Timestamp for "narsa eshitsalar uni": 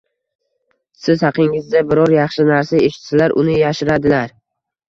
2.49-3.59